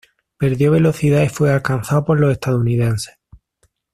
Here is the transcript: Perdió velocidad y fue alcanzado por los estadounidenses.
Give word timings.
Perdió 0.39 0.71
velocidad 0.71 1.21
y 1.21 1.29
fue 1.29 1.53
alcanzado 1.53 2.03
por 2.05 2.19
los 2.19 2.31
estadounidenses. 2.31 3.19